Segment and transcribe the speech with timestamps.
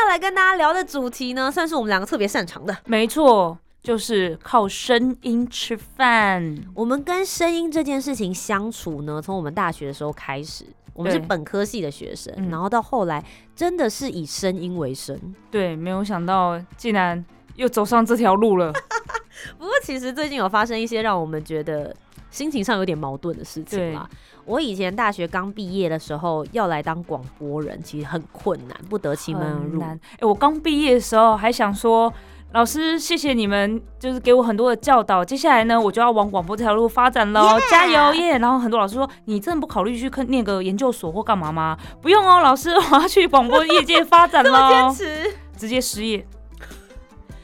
[0.00, 2.74] 今天要来跟大家聊的主题呢，算是我们两个特别擅长的。
[2.86, 6.56] 没错，就是靠声音吃饭。
[6.74, 13.22] 我们跟声音这件事情相处呢，从我们大学的时候开始，我们是本科系的学生，嗯然后到后来
[13.54, 15.20] 真的是以声音为生。
[15.50, 17.22] 对，没有想到竟然
[17.56, 18.72] 又走上这条路了。
[19.58, 21.94] 不过其实最近有发生一些让我们觉得
[22.30, 24.08] 心情上有点矛盾的事情啦。
[24.46, 29.80] 我以前大学刚毕业的时候要来当广播人，其实很困难，不得其门而入。
[29.82, 32.12] 哎、我刚毕业的时候还想说，
[32.52, 35.24] 老师谢谢你们，就是给我很多的教导。
[35.24, 41.76] 接下来呢，我就要往广播这条路发展喽加油耶然后很多老师说，你真的不考虑去念个研究所或干嘛吗？
[42.00, 45.34] 不用哦，老师，我要去广播业界发展喽 坚，持。
[45.56, 46.26] 直接失业。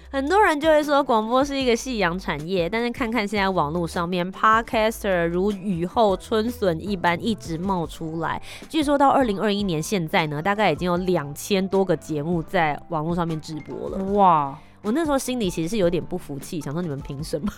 [0.09, 8.41] 很多人就会说广播是一个夕阳产业，但是看看现在网络上面，podcaster 如雨后春笋一般一直冒出来。
[8.69, 14.05] 据说到二零二一年现在呢，大概已经有两千多个节目在网络上面直播了。
[14.13, 17.49] 哇，我那时候心里其实是有点不服气，想说你们凭什么？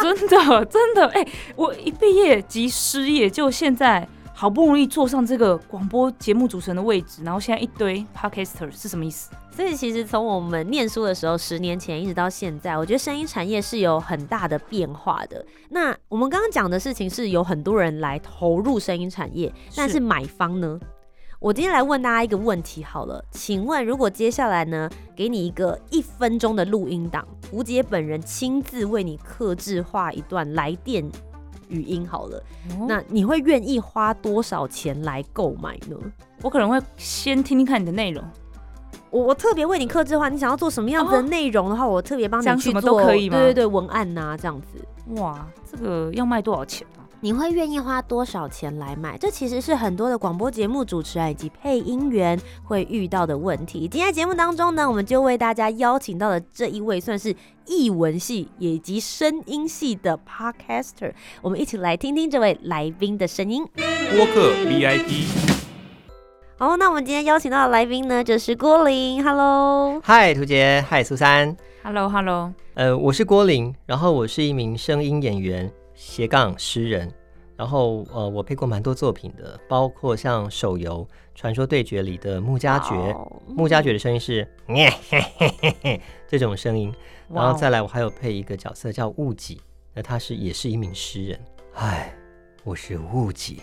[0.00, 4.06] 真的真的，哎、我一毕业即失业，就现在
[4.38, 9.30] 好不容易坐上这个广播节目主持人的位置，然后现在一堆 podcaster 是什么意思？
[9.50, 15.42] 所以其实从我们念书的时候，十年前一直到现在，我觉得声音产业是有很大的变化的。
[15.70, 20.78] 那我们刚刚讲的事情是有很多人来投入声音产业，但是买方呢？
[21.40, 31.10] 我今天来问大家一个问题好了，请问如果接下来呢，给你一个一分钟的录音档，吴杰本人亲自为你刻制化一段来电
[31.68, 32.38] 语音好了，
[32.70, 35.96] 哦那你会愿意花多少钱来购买呢？
[36.42, 38.22] 我可能会先听听看你的内容。
[39.10, 44.84] 我我特别为你克制化，你想要做什么样子的内容的话，我特别帮你讲什么去做，都可以吗对对对，文案呐、这样子，
[45.20, 47.05] 哇，这个要卖多少钱啊？
[47.20, 49.16] 你会愿意花多少钱来买？
[49.16, 53.88] 这其实是很多的广播节目主持人以及配音员会遇到的问题。
[53.88, 57.34] 今天节目当中呢，我们就为大家邀请到了这一位算是
[57.64, 61.10] 译文系以及声音系的 podcaster，
[61.40, 63.64] 我们一起来听听这位来宾的声音。
[63.74, 65.24] 播客 VIP，
[66.58, 69.98] 好，那我们今天邀请到的来宾呢，就是郭林，Hello。
[70.04, 75.72] 嗨，涂杰，嗨，苏珊，Hello Hello，呃，我是郭林，然后我是一名声音演员
[76.06, 77.12] 斜杠诗人，
[77.56, 86.94] 然后呃，我配过蛮多作品的，包括像手游《传说对决》里的穆加爵，好穆加爵的声音是 嘿嘿嘿这种声音，
[87.28, 89.60] 然后再来我还有配一个角色叫雾己，
[89.92, 91.40] 那他是也是一名诗人，
[91.74, 92.14] 唉，
[92.62, 93.60] 我是雾己，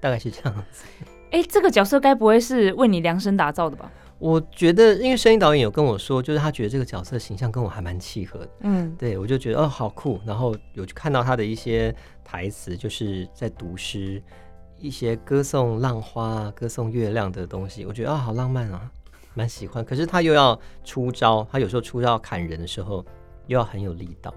[0.00, 0.84] 大概是这样子。
[1.30, 3.90] 哎、这个角色该不会是为你量身打造的吧？
[4.24, 14.22] 我觉得，因为声音导演有跟我说，就是他觉得这个角色形象跟我还蛮契合的，嗯，对我就觉得哦好酷，然后有看到他的一些台词，就是在读诗，
[14.78, 18.90] 一些歌颂浪花、歌颂月亮的东西，我觉得啊、好浪漫啊，
[19.34, 19.84] 蛮喜欢。
[19.84, 23.04] 可是他又要出招，他有时候出招砍人的时候
[23.46, 24.32] 又要很有力道。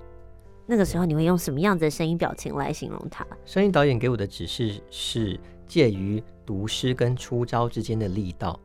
[0.65, 3.25] 那个时候你会用什么样子的声音表情来形容他？
[3.45, 8.59] 声音导演给我的指示是介于读诗跟出招之间的力道。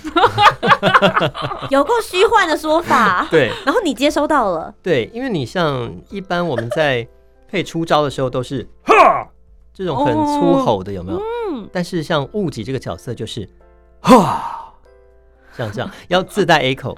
[1.70, 3.26] 有够虚幻的说法。
[3.30, 7.06] 对，然后你接收到了，对，因为你像一般我们在
[7.46, 9.28] 配出招的时候都是哈
[9.74, 11.18] 这种很粗吼的，有没有？
[11.50, 13.48] 嗯，但是像雾己这个角色就是
[14.00, 14.72] 哈，
[15.56, 16.96] 像这样要自带 A 口，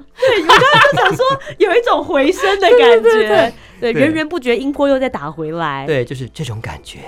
[0.95, 1.25] 想说
[1.59, 7.01] 有一种回声的感觉，对对源源不绝音波又再打回来。，对，就是这种感觉，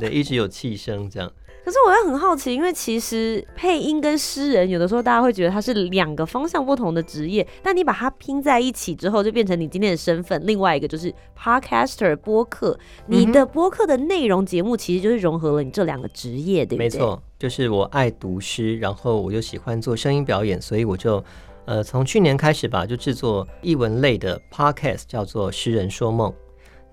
[0.00, 1.30] 对，一直有气声这样。
[1.66, 10.40] 可是我又很好奇，因为其实配音跟诗人有的时候大家会觉得它是两个方向不同的职业，但你把它拼在一起之后，就变成你今天的身份。
[10.46, 12.78] 另外一个就是 podcaster 播客，
[13.08, 16.84] 你的播客的内容节目其实就是融合了你这两个职业，对不对？
[16.84, 21.20] 没错，就是我爱读诗，然后我又喜欢做声音表演，所以我就
[21.64, 26.30] 呃，从去年开始吧，就制作译文类的 podcast，叫做《诗人说梦》。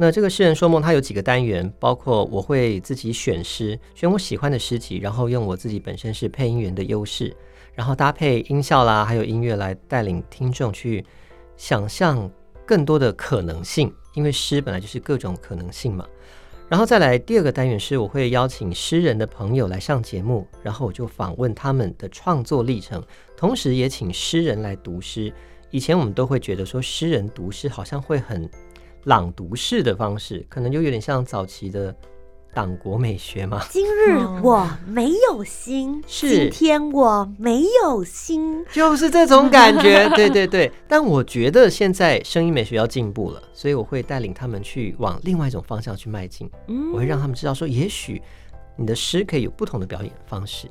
[0.04, 7.34] 那这个诗人说梦，它有几个单元，包括我会自己选诗，选我喜欢的诗集，然后用我自己本身是配音员的优势，
[7.74, 11.06] 然后搭配音效啦，还有音乐来带领听众去
[11.56, 12.30] 想象
[12.66, 16.06] 更多的可能性，因为诗本来就是各种可能性嘛。
[16.68, 23.02] 然后再来第二个单元是，我会邀请诗人的朋友来上节目，然后我就访问他们的创作历程，
[23.38, 25.34] 同时也请诗人来读诗。
[25.72, 28.50] 以前我们都会觉得说，诗人读诗好像会很。
[29.06, 31.94] 朗读式的方式，可能就有点像早期的
[32.54, 33.62] 党国美学嘛。
[33.70, 40.08] 今日我没有心，是今天我没有心，就是这种感觉。
[40.16, 46.50] 对对对，但我觉得现在声音美学要进步了，所以我会带领他们去往另外一种方向去迈进。
[46.68, 48.22] 嗯我会让他们知道说，也许
[48.78, 50.68] 你的诗可以有不同的表演方式。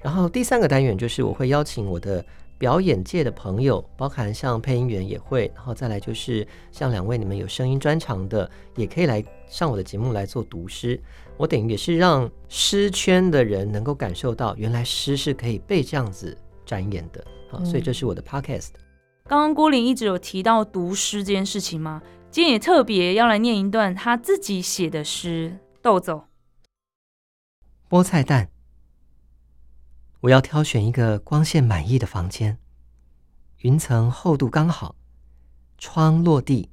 [0.00, 2.24] 然后第三个单元就是我会邀请我的
[2.58, 11.00] 表演界的朋友，包含像配音员也会，然后再来就是像两位你们有声音专长的，也可以来上我的节目来做读诗。
[11.36, 17.22] 我等于也是让诗圈的人能够感受到，原来诗是可以被这样子展演的。
[17.50, 18.70] 好，所以这是我的 podcast。
[19.28, 22.02] 刚刚郭林一直有提到读诗这件事情吗？
[22.30, 25.58] 今天也特别要来念一段他自己写的诗。
[25.82, 26.24] 豆走，
[27.88, 28.48] 菠菜蛋，
[30.26, 32.58] 我要挑选一个光线满意的房间，
[33.58, 34.96] 云层厚度刚好，
[35.78, 36.70] 窗落地，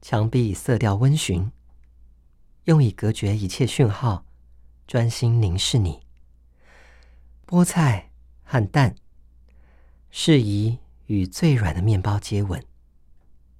[0.00, 1.52] 墙壁色调温驯，
[2.64, 4.24] 用以隔绝一切讯号，
[4.86, 6.00] 专心凝视你。
[7.46, 8.10] 菠菜
[8.42, 8.94] 和蛋，
[10.10, 12.64] 适宜与最软的面包接吻。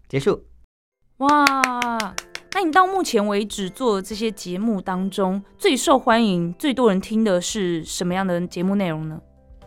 [0.08, 0.46] 结束。
[1.18, 2.14] 哇！
[2.54, 9.18] 那你到目前为止做的这些节目当中，最受欢迎、最多人听的是什么样的节目内容呢？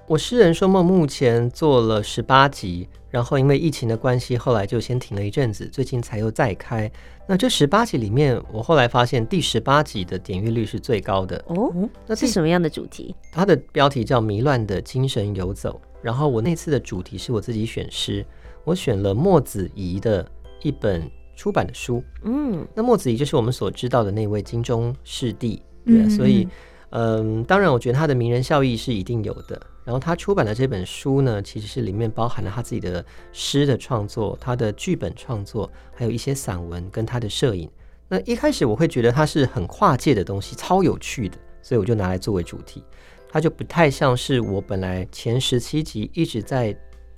[0.07, 6.89] 我诗人说梦目前做了十八集，然后因为疫情的关系，后来就先停了一阵子，最近才又再开。
[7.27, 11.43] 那这十八集里面，我后来发现第十八集的点阅率是最高的。
[11.47, 11.73] 哦，
[12.05, 13.15] 那是什么样的主题？
[13.31, 18.23] 它的标题叫《迷乱的精神游走》，然后我那次的主题是我自己选诗，
[18.63, 20.23] 我选了墨子怡的
[20.61, 22.03] 一本出版的书。
[22.23, 26.47] 嗯，那墨子怡就是我们所知道的那位金钟视帝，对啊，嗯所以
[26.91, 29.59] 嗯，当然我觉得他的名人效益是一定有的。
[29.83, 37.69] 然后他出版的这本书呢，其实是里面包含了他自己的诗的创作、他的剧本创作，还有一些散文跟他的摄影。
[38.07, 42.83] 那一开始我会觉得它是很跨界的东西，超有趣的，所以我就拿来作为主题。
[43.29, 46.75] 它就不太像是我本来前十七集一直在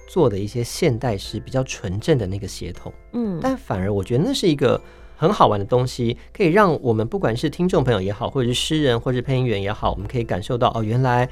[0.07, 2.91] 做的一些现代诗比较纯正的那个协同。
[3.11, 4.81] 嗯，但反而我觉得那是一个
[5.15, 11.29] 很好玩的东西，可以让我们不管是听众朋友也好，或者是诗人或者是配音员也好，我们可以感受到哦，原来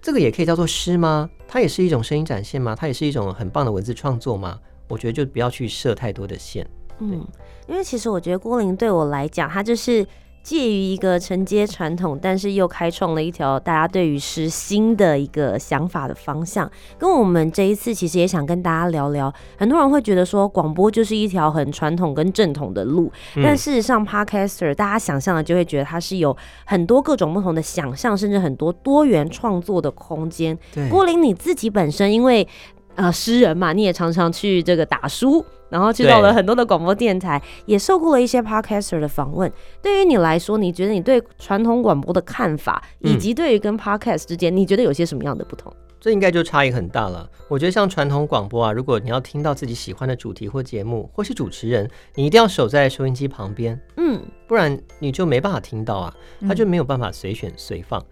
[0.00, 1.28] 这个也可以叫做诗吗？
[1.46, 2.74] 它也是一种声音展现吗？
[2.74, 4.58] 它也是一种很棒的文字创作吗？
[4.88, 6.66] 我觉得就不要去设太多的线。
[6.98, 7.26] 嗯，
[7.66, 10.06] 因为其实我觉得郭林对我来讲，他就是
[10.42, 16.70] 介于一个承接传统，但是又开创了一条大家对于诗新的一个想法的方向。
[16.98, 30.58] 跟我们这一次其实也想跟大家聊聊，很多人会觉得说广播就是一条很传统跟正统的路，嗯但事实上 Podcaster 大家想象的就会觉得它是有很多各种不同的想象，甚至很多多元创作的空间。
[30.90, 32.46] 郭林你自己本身因为
[32.94, 39.50] 呃诗人嘛，你也常常去这个打书，然后去到了很多的广播电台，也受过了一些 podcaster 的访问。
[39.80, 45.72] 对于你来说，你觉得你对传统广播的看法，以嗯及对于跟 podcast 之间，你觉得有些什么样的不同？
[46.00, 47.30] 这应该就差异很大了。
[47.46, 58.04] 我觉得像传统广播啊，如果你要听到自己喜欢的主题或节目，或是主持人，你一定要守在收音机旁边，嗯，不然你就没办法听到啊，它就没有办法随选随放。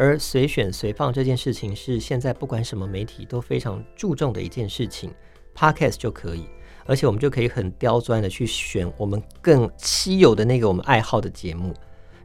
[0.00, 5.12] 而随选随放这件事情是现在不管什么媒体都非常注重的一件事情
[5.56, 6.46] ，Podcast 就可以，
[6.86, 11.74] 而且我们就可以很刁钻的去选我们更稀有的那个我们爱好的节目，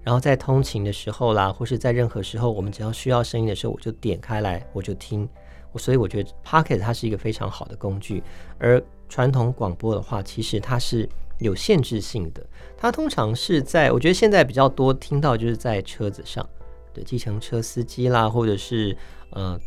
[0.04, 5.28] 然后在通勤的时候啦，或是在任何时候，我们只要需要声音的时候，我就点开来我就听。
[5.76, 8.22] 所以我觉得 Pocket 它是一个非常好的工具，
[8.60, 12.46] 而传统广播的话，其实它是有限制性的。
[12.78, 16.48] 它通常是在，我觉得现在比较多听到就是在车子上，
[16.94, 18.96] 对，计程车司机啦，或者是
[19.32, 19.60] 呃，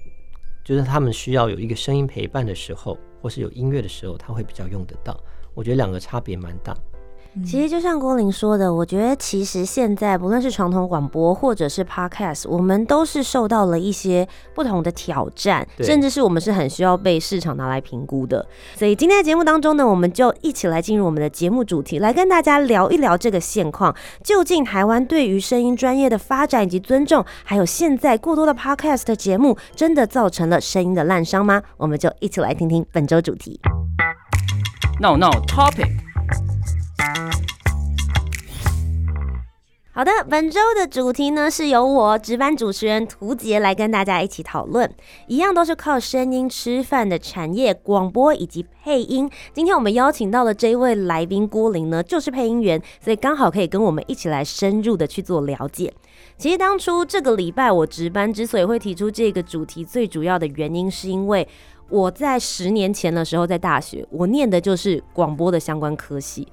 [0.65, 5.19] 就是他们需要有一个声音陪伴的时候，或是有音乐的时候，他会比较用得到。
[5.55, 6.77] 我觉得两个差别蛮大。
[7.45, 18.47] 其实就像郭玲说的，我觉得其实现在不论是传统广播或者是 podcast，我们都是受到了一些不同的挑战，甚至是我们是很需要被市场拿来评估的。
[18.75, 31.63] 所以今天的节目当中呢，我们就一起来进入我们的节目主题，来跟大家聊一聊这个现况，究竟台湾对于声音专业的发展以及尊重，还有现在过多的 podcast 的节目，真的造成了声音的滥觞吗？
[31.77, 33.61] 我们就一起来听听本周主题。
[35.01, 36.06] No No topic。
[39.93, 44.95] 好的，本周的主题呢是由我值班主持人涂杰来跟大家一起讨论，
[45.27, 49.31] 一样都是靠声音吃饭的产业广播以及配音。
[49.55, 55.91] 今天我们邀请到的这一位来宾郭玲呢，就是配音员，所以刚好可以跟我们一起来深入的去做了解。
[56.37, 61.49] 其实当初这个礼拜我值班之所以会提出这个主题，最主要的原因是因为
[61.89, 66.47] 我在十年前的时候在大学，我念的就是广播的相关科系。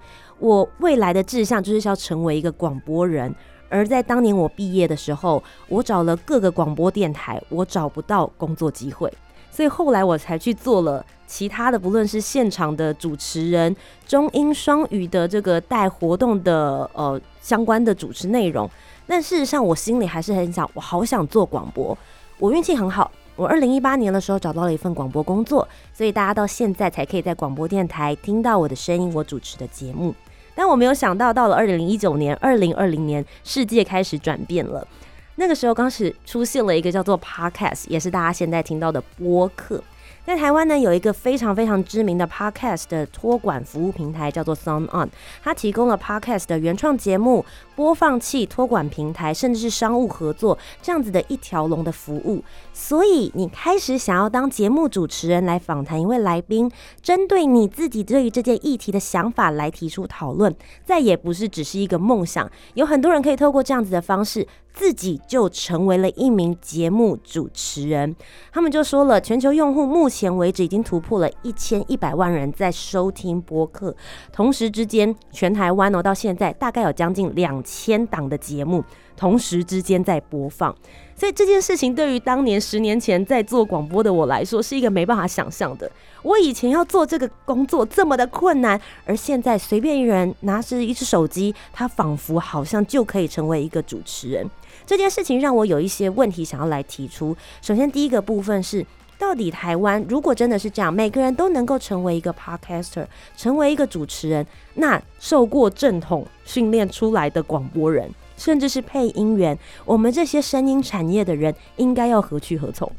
[0.44, 3.34] 我未来的志向就是要成为一个广播人，
[3.70, 9.10] 而在当年我毕业的时候，我找了各个广播电台，我找不到工作机会，
[9.50, 13.74] 所以后来我才去做了其他的，不论是现场的主持人、
[14.06, 18.70] 中英双语的这个带活动的呃相关的主持内容。
[19.08, 21.98] 但事实上，我心里还是很想，我好想做广播。
[22.38, 30.14] 我运气很好，我二零一八年的时候找到了一份广播工作，所以大家到现在才可以在广播电台听到我的声音，我主持的节目。
[30.56, 34.88] 但我没有想到，到了二零一九年、二零二零年，世界开始转变了。
[35.36, 39.84] 那个时候，刚始出现了一个叫做 Podcast，也是大家现在听到的播客。
[40.26, 45.10] 在台湾呢，有一个非常非常知名的 Podcast 的托管服务平台，叫做 Sound On，
[45.44, 52.42] 它提供了 Podcast 的原创节目、播放器、托管平台，甚至是商务合作这样子的一条龙的服务。
[52.72, 62.50] 所以，你开始想要当节目主持人来访谈一位来宾，针对你自己对于这件议题的想法来提出讨论，再也不是只是一个梦想。
[62.76, 68.16] 有很多人可以透过这样子的方式，自己就成为了一名节目主持人。
[68.52, 73.96] 他们就说了，全球用户目前为止已经突破了一千一百万人在收听播客，
[74.32, 78.84] 同时之间，全台湾哦到现在大概有将近两千档的节目，
[79.16, 80.76] 同时之间在播放。
[81.16, 85.90] 所以这件事情对于当年十年前在做广播的我来说，是一个没办法想象的。
[86.24, 94.50] 我以前要做这个工作这么的困难，而现在随便一人拿着一只手机，他仿佛好像就可以成为一个主持人。
[94.86, 97.36] 这件事情让我有一些问题想要来提出。
[97.62, 98.86] 首先，第一个部分是，
[99.18, 103.06] 到底台湾如果真的是这样，每个人都能够成为一个 podcaster，
[103.38, 112.92] 成为一个主持人，那受过正统训练出来的广播人，甚至是配音员，我们这些声音产业的人，应该要何去何从？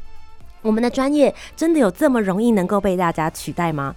[0.61, 3.95] 我们的专业真的有这么容易能够被大家取代吗？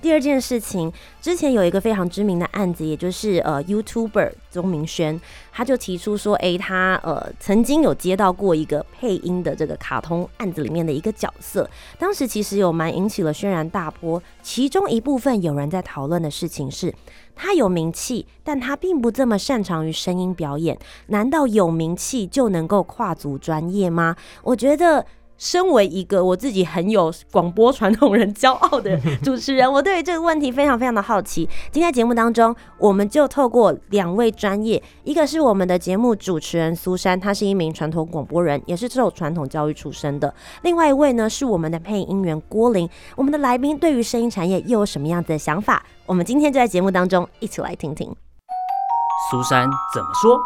[0.00, 0.90] 第二件事情，
[1.20, 5.20] 之前有一个非常知名的案子，也就是呃 YouTuber 钟明轩，
[5.52, 14.22] 他就提出说，诶，他呃曾经有接到过一个配音的这个卡通案子里面的一个角色，当时其实有蛮引起了轩然大波。
[14.42, 16.94] 其中一部分有人在讨论的事情是，
[17.36, 20.78] 他有名气，但他并不这么擅长于声音表演，
[21.08, 24.16] 难道有名气就能够跨足专业吗？
[24.42, 25.04] 我觉得。
[25.40, 31.48] 身为一个我自己很有广播传统人骄傲的主持人，我对于这个问题非常非常的好奇。
[31.72, 40.28] 今天节目当中，我们就透过两位专业，一个是我们的节目主持人苏珊，她是一名传统广播人，也是受传统教育出身的；
[40.60, 42.86] 另外一位呢是我们的配音员郭玲。
[43.16, 45.82] 我们的来宾对于声音产业又有什么样子的想法？
[46.04, 48.14] 我们今天就在节目当中一起来听听。
[49.30, 50.38] 苏珊怎么说？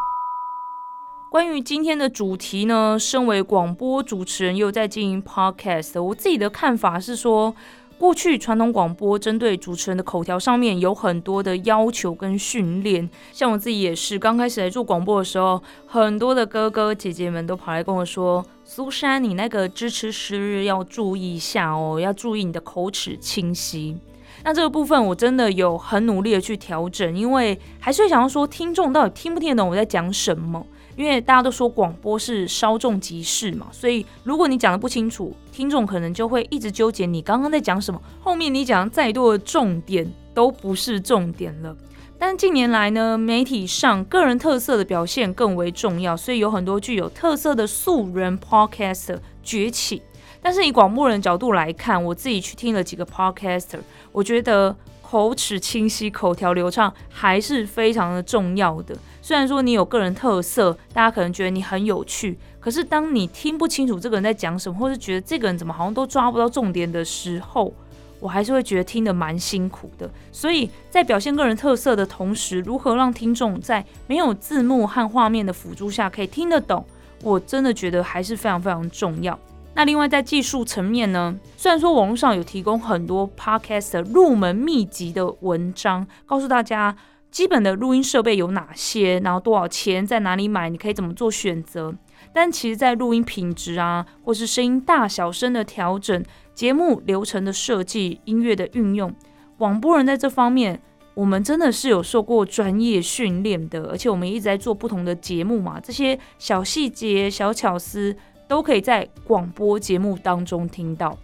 [1.34, 7.52] 关于今天的主题呢，身为广播主持人又在经营 podcast，我自己的看法是说，
[7.98, 23.96] 过去传统广播针对主持人的口条上面有很多的要求跟训练，像我自己也是，刚开始来做广播的时候，很多的哥哥姐姐们都跑来跟我说，苏珊，你那个支持时日要注意一下哦，要注意你的口齿清晰。
[24.44, 30.64] 那这个部分我真的有很努力的去调整，因为还是想要说，听众到底听不听得懂我在讲什么。
[30.96, 41.76] 因为大家都说广播是稍纵即逝嘛，所以如果你讲的不清楚，听众可能就会一直纠结你刚刚在讲什么，后面你讲再多的重点都不是重点了。
[42.16, 50.00] 但近年来呢，媒体上个人特色的表现更为重要，所以有很多具有特色的素人 podcaster 崛起。
[50.40, 53.80] 但是以广播人角度来看，我自己去听了几个 podcaster，
[54.12, 54.74] 我觉得
[55.14, 58.96] 口齿清晰、口条流畅还是非常的重要的。
[59.22, 67.72] 虽然说你有个人特色，大家可能觉得你很有趣，可是当你听不清楚这个人在讲什么，或是觉得这个人怎么好像都抓不到重点的时候，
[68.18, 70.10] 我还是会觉得听得蛮辛苦的。
[70.32, 76.84] 所以在表现个人特色的同时，如何让听众在没有字幕和画面的辅助下可以听得懂，
[77.22, 79.38] 我真的觉得还是非常非常重要。
[79.76, 86.96] 那另外在技术层面呢，虽然说网络上有提供很多 podcast 的入门秘籍的文章，告诉大家
[87.30, 91.92] 基本的录音设备有哪些，然后多少钱，在哪里买，你可以怎么做选择。
[92.32, 99.12] 但其实，在录音品质啊，或是声音大小声的调整、节目流程的设计、音乐的运用，
[99.58, 100.80] 广播人在这方面，
[101.14, 108.16] 我们真的是有受过专业训练的，而且我们一直在做不同的节目嘛，这些小细节、小巧思。
[108.46, 111.16] 都可以在广播节目当中听到。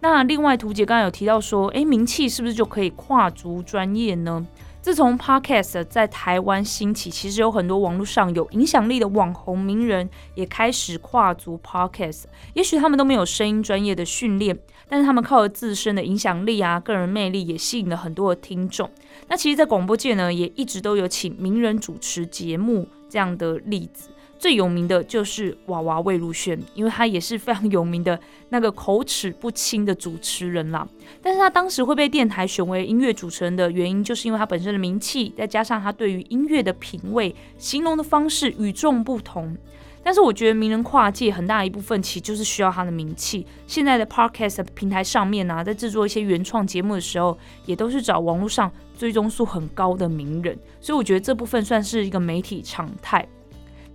[0.00, 4.46] 那另外，图姐刚刚有提到说，诶，名气是不是就可以跨足专业呢？
[4.80, 12.22] 自从 Podcast 在台湾兴起，其实有很多网络上有影响力的网红名人也开始跨足 Podcast。
[12.54, 14.58] 也许他们都没有声音专业的训练，
[14.88, 18.88] 但是他们靠着自身的影响力啊、个人魅力，也吸引了很多的听众。
[19.28, 24.08] 那其实，在广播界呢，也一直都有请名人主持节目这样的例子。
[24.40, 28.18] 最有名的就是娃娃魏如萱，因为她也是非常有名的
[28.48, 30.88] 那个口齿不清的主持人啦。
[31.20, 39.54] 但是她当时会被电台选为音乐主持人的原因，就是因为她本身的名气，再加上她对于音乐的品味、形容的方式与众不同。
[40.02, 43.46] 但是我觉得名人跨界很大一部分其实就是需要他的名气。
[43.66, 53.28] 现在的 podcast 平台上面呢，在制作一些原创节目的时候，也都是找网络上追踪数很高的名人，所以我觉得这部分算是一个媒体常态。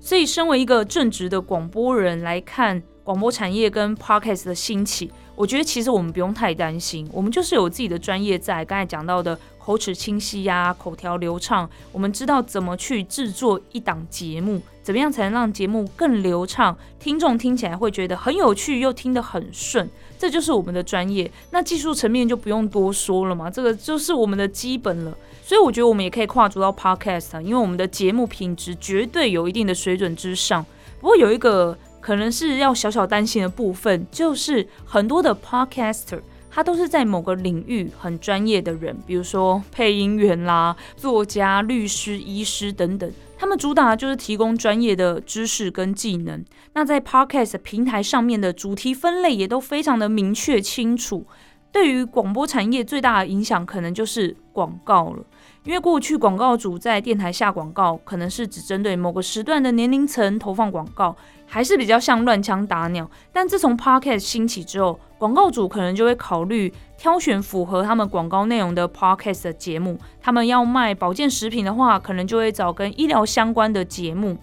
[0.06, 8.63] 所以，身为一个正直的广播人来看广播产业跟 podcast 的兴起，我觉得其实我们不用太担心，我们就是有自己的专业在。
[8.63, 21.30] 刚才讲到的口齿清晰呀，口条流畅，我们知道怎么去制作一档节目，怎么样才能让节目更流畅，听众听起来会觉得很有趣又听得很顺，这就是我们的专业。
[21.51, 25.15] 那技术层面就不用多说了嘛，这个就是我们的基本了。
[25.44, 30.65] 所以我觉得我们也可以跨足到 podcast，因为我们的节目品质绝对有一定的水准之上。
[31.00, 36.20] 不过有一个可能是要小小担心的部分，就是很多的 podcaster
[36.52, 46.46] 他都是在某个领域很专业的人，比如说配音员啦、作家、律师、医师等等，他们主打就是提供专业的知识跟技能。
[46.74, 51.26] 那在 podcast 平台上面的主题分类也都非常的明确清楚。
[51.72, 55.26] 对于广播产业最大的影响，可能就是广告了。
[55.65, 61.15] 因为过去广告主在电台下广告，可能是只针对某个时段的年龄层投放广告，
[61.47, 63.10] 还是比较像乱枪打鸟。
[63.34, 69.99] 但自从 Podcast 兴起之后，广告主可能就会考虑挑选符合他们广告内容的 Podcast 的节目。
[70.21, 74.38] 他们要卖保健食品的话，可能就会找跟医疗相关的节目。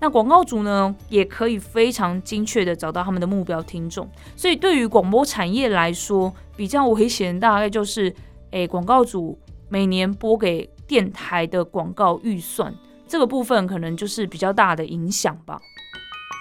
[0.00, 4.08] 那广告主呢，也可以非常精确的找到他们的目标听众。
[4.36, 8.14] 所以对于广播产业来说，比较危险大概就是，
[8.52, 9.36] 诶，广告主
[9.70, 12.74] 每年拨给电台的广告预算，
[13.06, 15.60] 这个部分可能就是比较大的影响吧。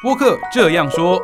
[0.02, 1.20] 播客这样说，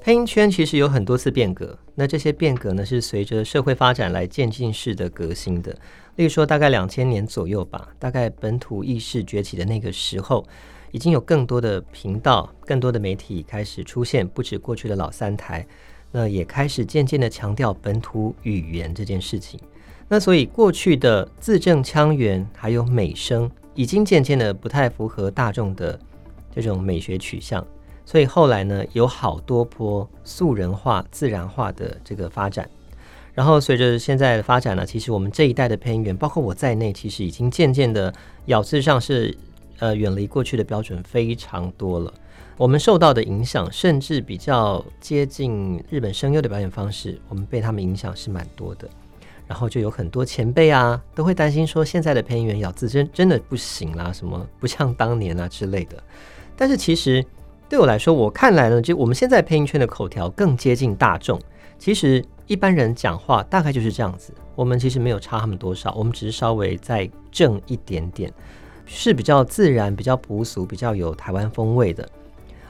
[0.00, 5.76] 配音圈其实有很多次变革，那这些变革呢，是随着社会发展来渐进式的革新的。
[6.14, 10.46] 例如说，大概两千年左右吧，大概本土意识崛起的那个时候，
[10.90, 15.66] 已经有更多的频道、更多的媒体开始出现，不止过去的老三台，
[16.18, 19.60] 那也开始渐渐的强调本土语言这件事情。
[20.08, 26.00] 那所以过去的字正腔圆还有美声，已经渐渐的不太符合大众的
[26.54, 27.62] 这种美学取向。
[28.06, 32.66] 所以后来呢，有好多波素人化、自然化的这个发展。
[33.34, 38.10] 然后随着现在的发展呢，其实我们这一代的配音员，包括我在内，其实已经渐渐的
[38.46, 39.36] 咬字上是
[39.80, 42.10] 呃远离过去的标准非常多了。
[42.56, 48.88] 我们受到的影响，甚至比较接近日本声优的表演方式，我们被他们影响是蛮多的。
[49.46, 56.02] 然后就有很多前辈啊，都会担心说现在的配音员咬字真真的不行啦，什么不像当年啊之类的。
[56.56, 57.24] 但是其实
[57.68, 61.40] 对我来说，我看来呢，就我们现在配音圈的口条更接近大众。
[61.78, 62.24] 其实。
[62.48, 68.32] 一般人讲话大概就是这样子，我们其实没有差他们多少，我们只是稍微再正一点点，
[68.84, 72.08] 是比较自然、比较朴素、比较有台湾风味的。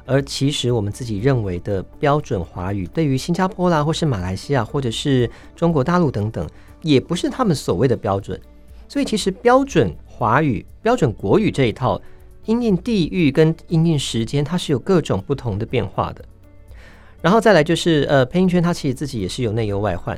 [0.07, 6.49] 而其实我们自己认为的标准华语，对于新加坡啦，或是马来西亚，或者是中国大陆等等，
[6.81, 8.41] 也不是他们所谓的标准。
[8.89, 12.01] 所以其实标准华语、标准国语这一套，
[12.45, 16.25] 因应地域跟因应时间，它是有各种不同的变化的。
[17.21, 20.17] 然后再来就是，呃，配音圈它其实自己也是有内忧外患。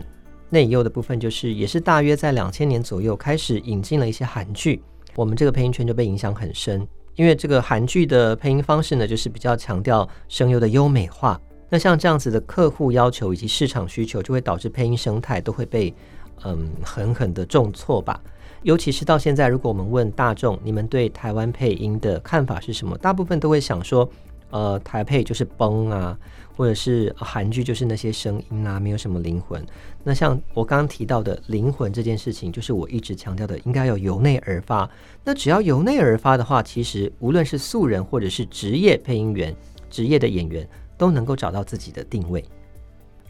[0.51, 4.83] 内忧的部分就是，也是大约在两千年左右开始引进了一些韩剧，
[5.14, 6.87] 我们这个配音圈就被影响很深。
[7.18, 15.92] 因为这个韩剧的配音方式呢，就是比较强调声优的优美化，那像这样子的客户要求以及市场需求，就会导致配音生态都会被
[16.44, 18.22] 嗯狠狠的重挫吧。
[18.62, 22.96] 尤其是到现在，如果我们问大众，你们对台湾配音的看法是什么？
[22.98, 24.09] 大部分都会想说，
[24.50, 26.16] 呃，台配就是崩啊，
[26.59, 29.64] 或者是韩剧就是那些声音啊，没有什么灵魂。
[30.03, 34.90] 那像我刚刚提到的灵魂这件事情，就是我一直强调的，应该要由内而发。
[35.23, 39.55] 那只要由内而发的话，其实无论是素人或者是职业配音员、
[39.88, 42.44] 职业的演员，都能够找到自己的定位。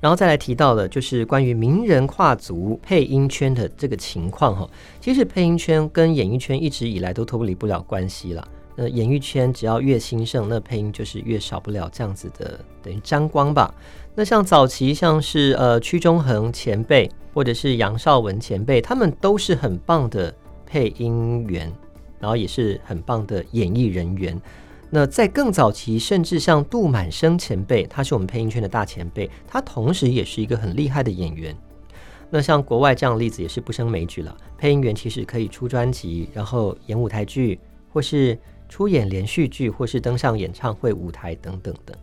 [0.01, 4.67] 然后再来提到的，就是关于名人跨足配音圈的这个情况哈。
[5.03, 8.49] 其实配音圈跟演艺圈一直以来都脱离不了关系了。
[8.81, 13.75] 那演艺圈只要越兴盛，那配音就是越少不了这样子的等于沾光吧。
[14.15, 20.33] 那像早期像是呃屈中恒前辈，或者是杨少文前辈，他们都是很棒的
[20.65, 21.73] 配音员，
[22.21, 24.41] 然后也是很棒的演艺人员。
[24.91, 31.53] 那在更早期，甚至像杜满生前辈，他是我们配音圈的大前辈，他同时也是一个很厉害的演员。
[32.31, 34.37] 那像国外这样的例子也是不胜枚举了。
[34.57, 37.59] 配音员其实可以出专辑，然后演舞台剧，
[37.93, 41.97] 或是出演连续剧，或是登上演唱会舞台等等的。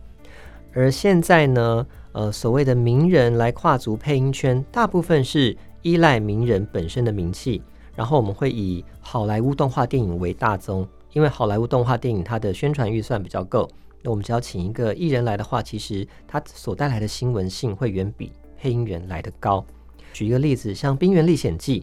[0.72, 7.62] 而现在呢，呃，所谓的名人来跨足配音圈，大部分是依赖名人本身的名气，
[7.94, 10.86] 然后我们会以好莱坞动画电影为大宗。
[11.12, 13.66] 因为好莱坞动画电影它的宣传预算比较够，
[14.02, 19.64] 那我们只要请一个艺人来的话，其实他所带来的新闻性会远比配音员来的高。
[20.12, 21.80] 举一个例子，像《冰原历险记》，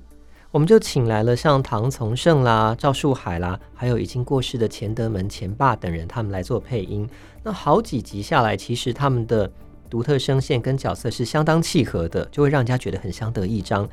[0.53, 7.09] 我们就请来了像唐从圣啦、赵树海啦，还有已经过世的钱德门、钱爸等人，他们来做配音。
[7.41, 9.51] 那好几集下来，其实他们的
[9.89, 13.89] 独特声线跟角色是相当契合的，就会让人家觉得很相得益彰。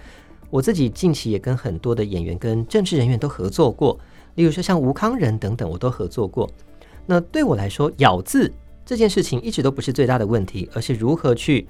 [0.51, 3.99] 我自己近期也跟很多的演员跟政治人员都合作过。
[4.35, 6.47] 例如说像吴康仁等等，我都合作过。
[7.07, 8.53] 那对我来说，咬字
[8.85, 11.67] 这件事情一直都不是最大的问题，而是如何去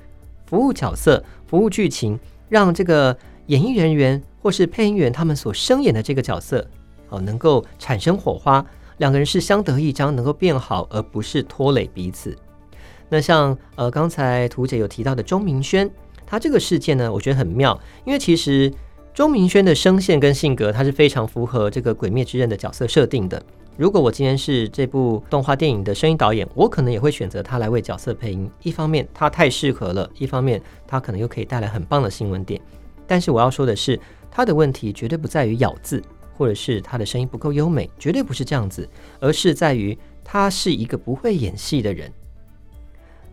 [0.47, 3.17] 服务角色、服务剧情，让这个
[3.51, 6.65] 演艺人员或是配音员他们所声演的这个角色，
[7.09, 8.65] 哦，能够产生火花，
[8.99, 12.37] 两个人是相得益彰，能够变好，而不是拖累彼此。
[13.09, 15.91] 那像呃刚才图姐有提到的钟明轩，
[16.25, 18.73] 他这个事件呢，我觉得很妙，因为其实。
[19.13, 23.43] 钟明轩的声线跟性格，他是非常符合这个《鬼灭之刃》的角色设定的。
[23.77, 28.49] 如果我今天是这部动画电影的声音导演，我可能也会选择他来为角色配音。
[28.63, 32.59] 一方面他太适合了，一方面他可能又可以带来很棒的新闻点。
[33.11, 33.99] 但是我要说的是，
[34.31, 36.01] 他的问题绝对不在于咬字，
[36.37, 42.09] 或者是他的声音不够优美，绝对不是这样子，而是在于他是一个不会演戏的人。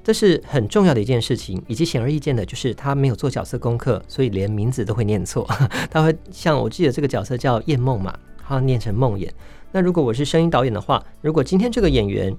[0.03, 5.47] 这是很重要的一件事情，以及显而易见的，就是他没有做角色功课，所以连名字都会念错。
[5.91, 9.29] 他会像我记得这个角色叫叶梦嘛，他念成梦魇。
[9.71, 12.35] 那如果我是声音导演的话，如果今天这个演员，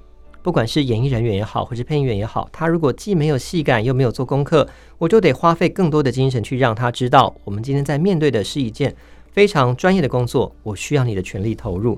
[0.49, 8.97] 不管是演艺人员也好，或是配音员也好，他如果既没有戏感又没有做功课，我就得花费更多的精神去让他知道，我们今天在面对的是一件
[9.31, 11.95] 非常专业的工作，我需要你的全力投入。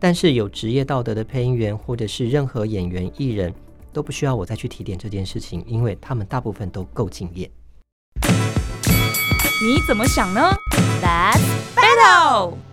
[0.00, 3.54] 但是有职业道德的配音员，或者是任何演员艺人。
[3.92, 7.48] 都不需要我再去提点这件事情，因为他们大部分都够敬业。
[8.24, 10.40] 你怎么想呢
[11.00, 11.40] ？Let's
[11.76, 12.71] battle。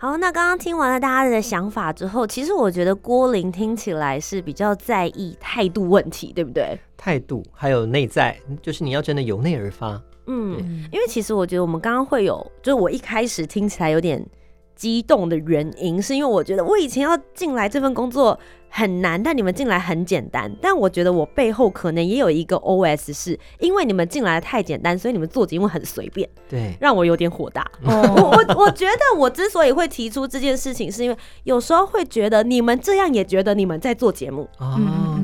[0.00, 6.78] 好，那刚刚听完了大家的想法之后，其实我觉得郭玲听起来是比较在意态度问题，对不对？
[6.96, 10.00] 态度还有内在，就是你要真的由内而发。
[10.28, 10.56] 嗯，
[10.92, 14.24] 因为其实我觉得我们刚刚会有，就是我一开始听起来有点
[14.76, 18.38] 激动的原因，是因为我觉得我以前要进来这份工作。
[18.68, 20.50] 很难，但你们进来很简单。
[20.60, 27.66] 但我觉得我背后可能也有一个 OS，是因为你们进来的太简单，所以你们做节目很随便，对，让我有点火大。
[27.82, 34.78] 我我我觉得我之所以会提出这件事情，是因为有时候会觉得你们这样也觉得你们在做节目啊，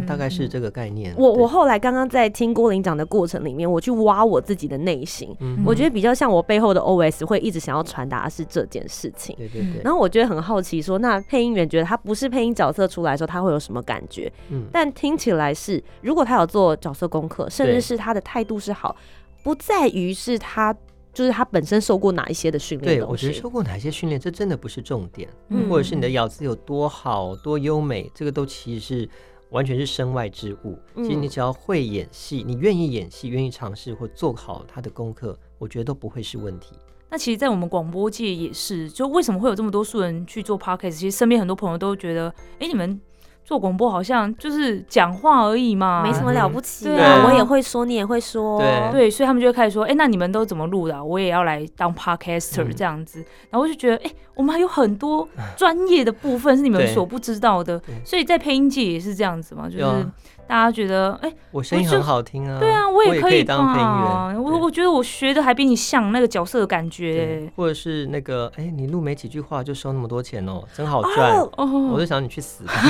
[0.06, 1.14] 大概是这个概念。
[1.16, 9.34] 我我后来刚刚在听郭林讲的过程里面，我去挖我自己的内心，我觉得比较像我背后的 OS 会一直想要传达的是这件事情。
[9.36, 9.80] 对对对。
[9.82, 14.32] 然后我觉得很好奇，说那配音员觉得他不是配音角色出来的时候，他会有什么感觉？
[14.50, 18.94] 嗯，但听起来是，如果他有做角色功课，甚至是他的态度是好，
[19.42, 20.72] 不在于是他
[21.12, 22.98] 就是他本身受过哪一些的训练。
[22.98, 29.08] 对，我觉得受过哪些训练，这真的不是重点，嗯或者是你的咬字有多好、多优美，这个都其实是
[29.50, 30.78] 完全是身外之物。
[30.96, 36.74] 其实你只要会演戏，你愿意演戏，愿意尝试或做好他的功课，我觉得都不会是问题。
[37.10, 40.90] 那其实，在我们广播界也是，就为什么会有这么多素人去做 podcast？
[40.90, 43.00] 其实身边很多朋友都觉得，哎，你们
[43.44, 46.86] 做广播好像就是讲话而已嘛，没什么了不起。
[46.86, 48.58] 对啊，我也会说，你也会说，
[48.90, 51.04] 对，所以他们就会开始说，哎，那你们都怎么录的？
[51.04, 53.18] 我也要来当 podcaster 这样子。
[53.50, 57.80] 然后我就觉得，哎，我们还有很多 专业的部分是你们所不知道的。
[58.04, 60.06] 所以在配音界也是这样子嘛，就是
[60.46, 64.30] 大家觉得，哎、我声音很好听啊，对啊，我也可以当配音吧。
[64.30, 64.42] 员。
[64.42, 67.52] 我我觉得我学的还比你像那个角色的感对觉。
[67.56, 71.32] 或者是那个，哎，你录没几句话就收那么多钱哦，真好赚。
[71.32, 72.72] 哦，哦，我就想你去死吧！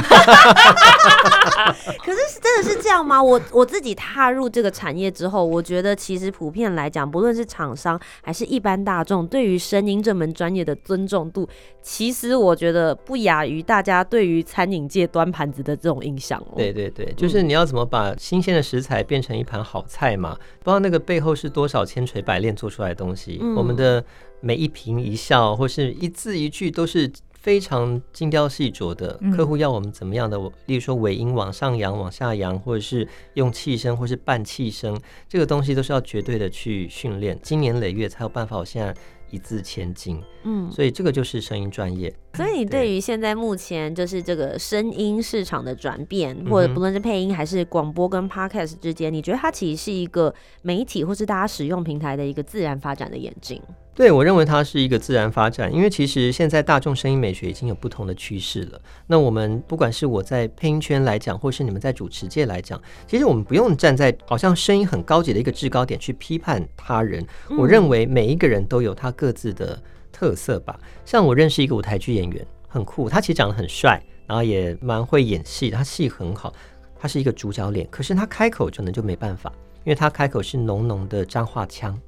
[2.05, 3.23] 可是是真的是这样吗？
[3.23, 11.47] 我我自己踏入这个产业之后，我觉得其实普遍来讲，不论是厂商还是一般大众，对于声音这门专业的尊重度，
[11.83, 16.55] 其实我觉得不亚于大家对于餐饮界端盘子的这种印象哦。
[16.57, 20.35] 对对对，就是你要怎么把新鲜的食材变成一盘好菜嘛？
[20.61, 23.39] 不知道那个背后是多少千锤百炼做出来的东西。
[23.43, 24.03] 嗯我们的
[24.41, 29.19] 每一颦一笑，或是一字一句，都是非常精雕细琢的。
[29.21, 38.59] 嗯客户要我们怎么样的，例如说尾音往上扬、往下扬，或者是用气声，或是半气声，这个东西都是要绝对的去训练，经年累月才有办法。
[38.59, 38.95] 我现在
[39.31, 42.15] 一字千金，嗯，所以这个就是声音专业。
[42.35, 53.61] 所以你对于现在目前就是这个声音市场的转变，或者不论是配音还是广播跟 podcast 之间，你觉得它其实是一个媒体或是大家使用平台的一个自然发展的演进？
[53.95, 58.81] 对，我认为它是一个自然发展，因为其实现在大众声音美学已经有不同的趋势了。
[59.07, 67.25] 那我们不管是我在配音圈来讲，或是你们在主持界来讲，其实我们不用站在好像声音很高级的一个制高点去批判他人。
[67.57, 69.81] 我认为每一个人都有他各自的
[70.15, 70.79] 特色吧。
[71.05, 76.53] 像我认识一个舞台剧演员，很酷，他其实长得很帅，然后也蛮会演戏，他戏很好，
[76.97, 79.53] 他是一个主角脸，可是他开口可能就没办法，
[79.85, 82.01] 因为他开口是浓浓的彰化腔。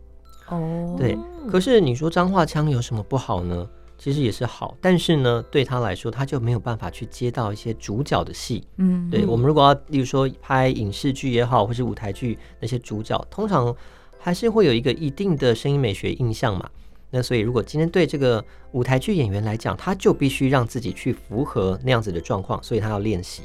[0.49, 1.19] 哦，对，
[1.51, 3.69] 可是你说彰化腔有什么不好呢？
[3.99, 8.63] 其实也是好，但是呢，对他来说，他就没有办法去接到一些主角的戏。
[8.77, 13.75] 嗯，对我们如果要，例如说拍影视剧也好，或是舞台剧那些主角，通常
[14.19, 16.69] 还是会有一个一定的声音美学印象嘛。
[17.11, 23.45] 那所以，如果今天对这个舞台剧演员来讲，他就必须让自己去符合那样子的状况，所以他要练习。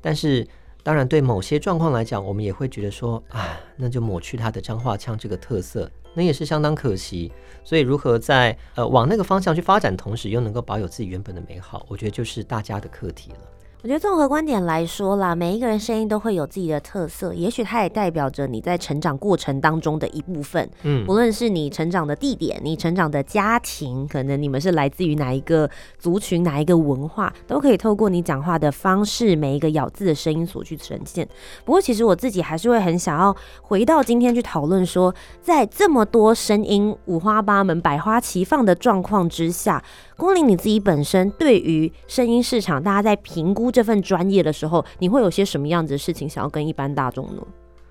[0.00, 0.46] 但是，
[0.82, 7.30] 当然对某些状况来讲，我们也会觉得说，啊，那就抹去他的彰化腔这个特色，那也是相当可惜。
[7.62, 13.38] 所以，如何在呃往那个方向去发展，同时又能够保有自己原本的美好，我觉得就是大家的课题了。
[13.80, 20.68] 我觉得综合观点来说啦，每一个人声音都会有自己的特色，也许它也代表着你在成长过程当中的一部分。
[20.82, 31.28] 嗯无论是你成长的地点，你成长的家庭，可能你们是来自于哪一个族群、哪一个文化，都可以透过你讲话的方式，每一个咬字的声音所去呈现。
[31.64, 39.80] 不过，其实我自己还是会很想要回到今天去讨论说，在这么多声音五花八门、百花齐放的状况之下，
[40.16, 47.40] 光林你自己本身对于声音市场，大家在评估这份专业的时候，你会有些什么样子的事情想要跟一般大众呢？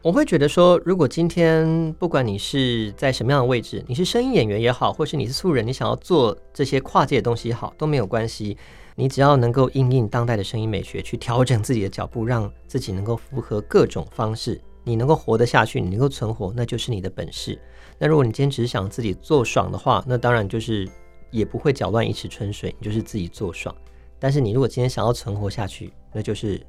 [0.02, 8.58] 我会觉得说，如果今天不管你是在什么样的位置，你是声音演员也好，或是你是素人，你想要做这些跨界的东西也好，都没有关系。
[8.96, 17.58] 你只要能够应应当代的声音美学，去调整自己的脚步，让自己能够符合各种方式，你能够活得下去，你能够存活，那就是你的本事。
[17.98, 20.86] 那如果你今天只想自己做爽的话，那当然就是
[21.32, 23.74] 也不会搅乱一池春水，你就是自己做爽。
[24.20, 26.60] 但是你如果今天想要存活下去，那就是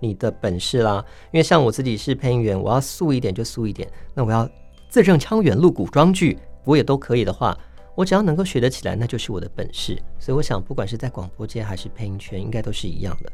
[0.00, 1.04] 你的本事啦。
[1.32, 4.48] 因为像我自己是配音员，我要素一点就素一点，那我要
[4.88, 7.56] 字正腔圆录古装剧，我也都可以的话，
[7.94, 9.96] 我只要能够学得起来，那就是我的本事。
[10.18, 13.32] 所以我想，不管是在广播界还是配音圈，应该都是一样的。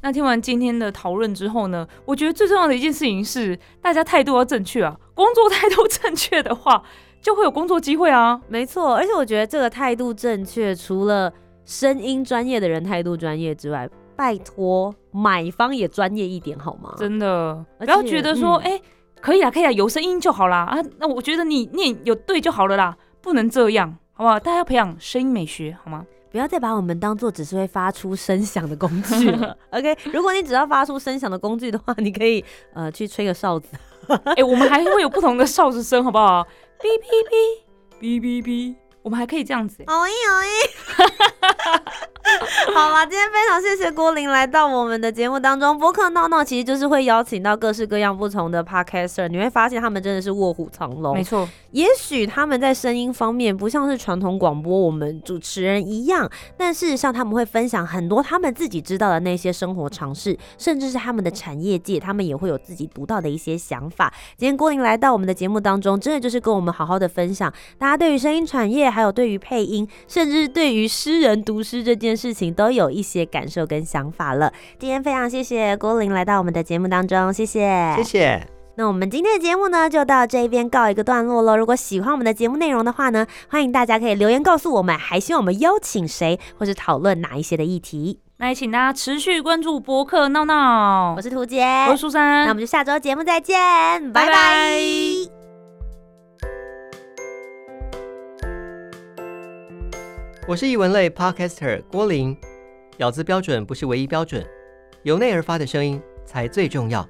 [0.00, 4.98] 那听完今天的讨论之后呢，我觉得最重要的一件事情是，大家态度要正确啊。
[5.14, 6.82] 工作态度正确的话，
[7.20, 8.40] 就会有工作机会啊。
[8.48, 11.32] 没错，而且我觉得这个态度正确，除了
[11.64, 16.94] 声音专业的人态度专业之外，拜托买方也专业一点好吗？
[16.96, 18.80] 真的，不要且觉得说，嗯哎、
[19.20, 20.64] 可以啊，可以啊，有声音就好啦。
[20.64, 24.38] 啊，那我觉得你念有对就好了啦，不能这样，好不好？
[24.38, 26.04] 大家要培养声音美学，好吗？
[26.30, 29.54] 不要再把我们当做只是会发出声响的工具了。
[29.70, 33.68] OK，如果你只要发出声响的工具的话，你可以呃去吹个哨子。
[34.36, 36.42] 哎、我们还会有不同的哨子声，好不好？
[36.80, 36.88] 哔
[38.00, 40.50] 哔哔，哔哔哔，我们还可以这样子、好音好音。
[42.72, 45.76] 好啦，今天非常谢谢郭林来到我们的节目当中。
[45.76, 51.24] 播客闹闹其实就是会邀请到各式各样不同的 podcaster，你会发现他们真的是卧虎藏龙没。
[51.24, 64.12] 错，也许他们在声音方面不像是传统广播我们主持人一样，但事实上他们会分享很多他们自己知道的那些生活常识，甚至是他们的产业界，他们也会有自己独到的一些想法。
[64.36, 74.52] 今天郭林来到我们的节目当中，真的就是跟我们好好的分享，大家对于声音产业，还有对于配音，甚至是对于诗人读诗这件事情，都有一些感受跟想法了。
[74.78, 78.46] 今天非常谢谢郭林来到我们的节目当中，谢谢，谢谢。
[78.74, 81.56] 那我们今天的节目呢，就到这边告一个段落喽。
[81.56, 88.20] 如果喜欢我们的节目内容的话呢，欢迎大家可以留言告诉我们，还希望我们邀请谁，或是讨论哪一些的议题。
[88.38, 93.56] 那也请大家持续关注博客闹闹，我是涂杰，我是苏珊，那我们就下周节目再见，
[94.10, 95.31] 拜拜拜拜
[100.48, 102.36] 我是译文类 Podcaster 郭林，
[102.96, 104.44] 咬字标准不是唯一标准，
[105.04, 107.08] 由内而发的声音才最重要。